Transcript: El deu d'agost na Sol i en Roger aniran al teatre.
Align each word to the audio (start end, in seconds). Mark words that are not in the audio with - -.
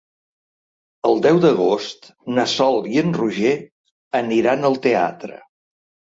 El 1.09 1.19
deu 1.25 1.41
d'agost 1.41 2.07
na 2.37 2.45
Sol 2.53 2.79
i 2.93 2.97
en 3.01 3.11
Roger 3.17 3.51
aniran 4.21 4.65
al 4.71 4.79
teatre. 4.87 5.37